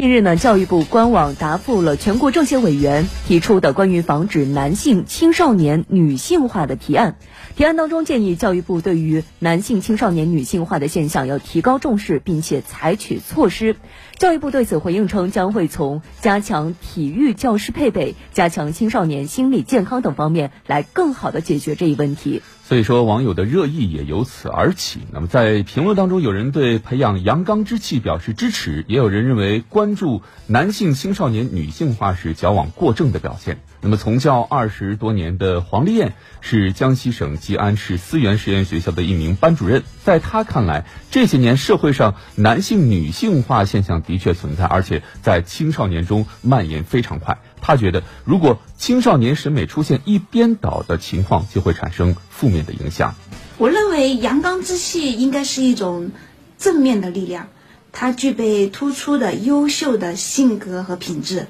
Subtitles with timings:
[0.00, 7.16] 近日呢，教育部官网答复了全国政协委员提出的关于防止男性青少年女性化的提案。
[7.54, 13.76] 提案当中建议教育部对于男性青少年女性化的现象要提高重视，并且采取措施。
[14.16, 22.40] 教育部对此回应称，将会从加强体育教师配备、加强青少年心理健康等方面来更好的解决这一问题。
[22.62, 25.00] 所以说，网友的热议也由此而起。
[25.12, 33.58] 那么，在评论当中，有人对培养阳刚之气表示支持，也有人认为关注男性青少年女性化是矫枉过正的表现。
[33.82, 47.38] 那么，从教二十多年的黄丽艳是江西省吉安市思源实验学校的一名班主任，在她看来，这些年社会上男性女性化现象的确存在，而且在青少年中蔓延非常快。
[47.62, 53.14] 他觉得，如果青少年审美出现一边倒的情况，就会产生负面的影响。
[53.58, 56.10] 我认为阳刚之气应该是一种
[56.58, 57.48] 正面的力量，
[57.92, 61.46] 他具备突出的优秀的性格和品质，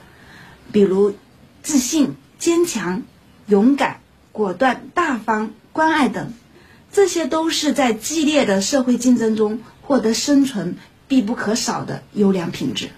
[0.72, 1.14] 比如
[1.62, 3.02] 自信、坚强、
[3.46, 4.00] 勇敢、
[4.32, 6.32] 果断、大方、关爱等，
[6.92, 10.76] 这些都是在激烈的社会竞争中获得生存
[11.08, 12.90] 必不可少的优良品质。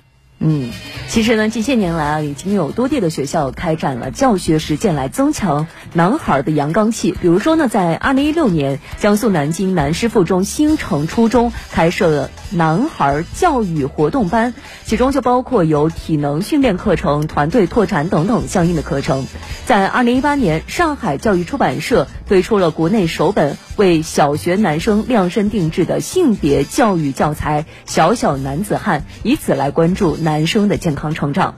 [0.44, 0.70] 嗯，
[1.08, 7.12] 其实呢，近些年来啊，已经有多地的学校开展了教学实践来增强男孩的阳刚气。
[7.12, 14.52] 比如说呢，在二零一六年，江苏南京南师附中新城初中开设了男孩教育活动班，
[14.84, 19.26] 其中就包括有体能训练课程、团队拓展等等相应的课程。
[19.64, 30.46] 在二零一八年，上海教育出版社推出了国内首本为小学男生量身定制的性别教育教材《小小男子汉》，以此来关注男。
[30.46, 31.56] 生的健康成长，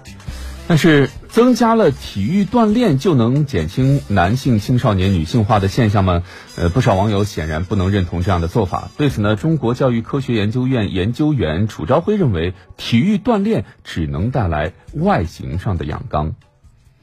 [0.67, 6.25] 但是增加了体育锻炼就能减轻男性青少年女性化的现象吗？
[6.57, 8.91] 呃，不少网友显然不能认同这样的做法。
[8.97, 16.35] 对此呢，中国教育科学研究院研究员楚朝晖认为，体育锻炼只能带来外形上的阳刚。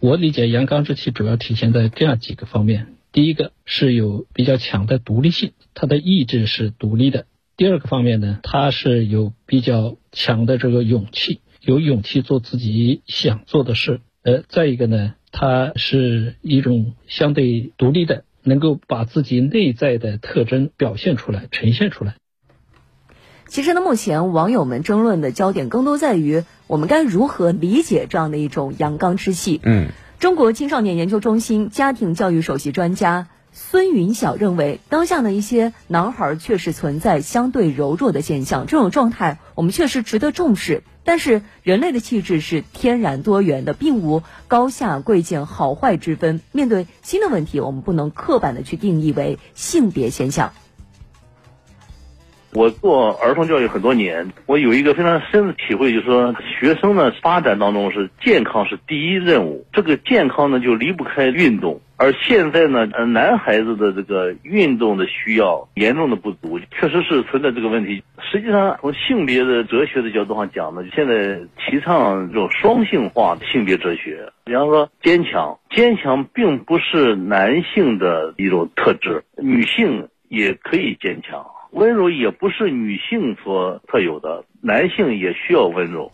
[0.01, 7.25] 我理解阳刚之气主要体现在这样几个方面：第一个是有比较强的独立性，他的意志是独立的；
[7.57, 11.41] 第二个方面呢，他是有比较强的这个勇气。
[11.63, 22.15] 有勇气做自己想做的事，呃，再一个呢，它是一种相对独立的，能够把自己内在的特征表现出来、呈现出来。
[23.45, 29.61] 其实呢，目前网友们争论的焦点更多在于我们该如何理解这样的一种阳刚之气。
[29.61, 29.89] 嗯，
[30.21, 33.27] 中国青少年研究中心家庭教育首席专家。
[33.53, 40.83] 孙云晓认为，当下的一些男孩确实存在相对柔弱的现象，这种状态我们确实值得重视。
[41.03, 46.39] 但是，人类的气质是天然多元的，并无高下贵贱好坏之分。
[46.51, 50.53] 面对新的问题，我们不能刻板的去定义为性别现象。
[52.53, 61.79] 我做儿童教育很多年，我有一个非常深的体会，就是说，学生呢发展当中是健康是第一任务，这个健康呢就离不开运动。
[61.95, 68.03] 而现在呢，呃，男孩子的这个运动的需要严重的不足，确实是存在这个问题。
[68.19, 74.29] 实际上，从性别的哲学的角度上讲呢，现在提倡这种双性化的性别哲学。
[74.43, 81.45] 比方说，坚强，坚强并不是男性的一种特质，女性也可以坚强。
[81.71, 86.11] 温柔也不是女性所特有的，男性也需要温柔。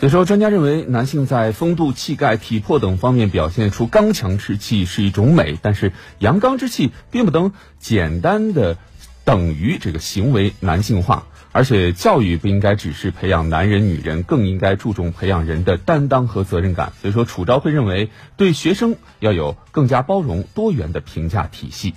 [0.00, 8.78] 所以说，专家认为，男性在风度、气概、体魄等方面表现出刚强之气是一种美，但是阳刚之气并不能简单的
[9.24, 16.92] 等于这个行为男性化，而且教育不应该只是培养男人、女人，更应该注重培养人的担当和责任感。
[17.02, 21.92] 所以说，楚昭会认为，对学生要有更加包容、多元的评价体系。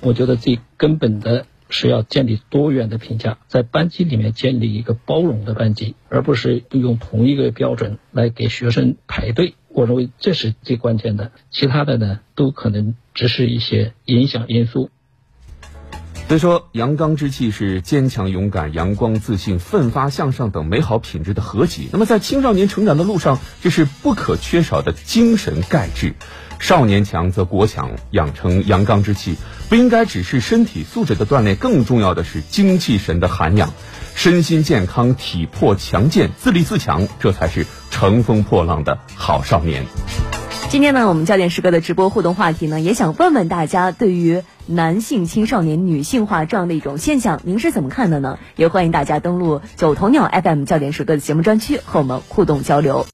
[0.00, 1.46] 我觉得最根本的。
[1.72, 9.54] 是要建立多元的评价，在班级里面建立一个包容的班级，而不是用同一个标准来给学生排队。
[9.68, 14.90] 我认为这是最关键的，其他的呢都可能只是一些影响因素。
[16.26, 21.88] 所以说，阳刚之气是坚强、勇敢、阳光、自信、奋发向上等美好品质的合集。
[21.92, 26.14] 那么，在青少年成长的路上，这是不可缺少的精神钙质。
[26.60, 29.36] 少年强则国强，养成阳刚之气，
[29.70, 33.72] 不应该只是身体素质的锻炼，更重要的是精气神的涵养，
[34.14, 39.86] 身心健康，体魄强健，自立自强，这才是乘风破浪的好少年。
[40.68, 48.38] 今天呢，我们焦点时刻的直播互动话题呢，也想问问大家，对于男性青少年女性化这样的一种现象，您是怎么看的呢？
[48.54, 53.06] 也欢迎大家登录九头鸟 FM 焦点时刻的节目专区和我们互动交流。